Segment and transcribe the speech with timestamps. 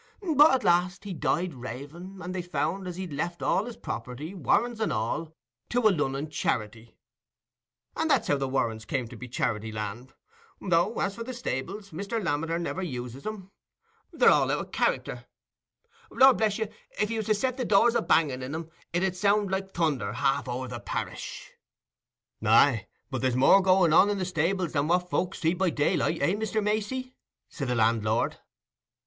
[0.35, 4.33] But at last he died raving, and they found as he'd left all his property,
[4.33, 5.35] Warrens and all,
[5.69, 6.97] to a Lunnon Charity,
[7.95, 10.15] and that's how the Warrens come to be Charity Land;
[10.59, 12.19] though, as for the stables, Mr.
[12.19, 16.67] Lammeter never uses 'em—they're out o' all charicter—lor bless you!
[16.99, 19.71] if you was to set the doors a banging in 'em, it 'ud sound like
[19.71, 21.51] thunder half o'er the parish."
[22.43, 26.19] "Aye, but there's more going on in the stables than what folks see by daylight,
[26.23, 26.63] eh, Mr.
[26.63, 27.13] Macey?"
[27.49, 28.39] said the landlord.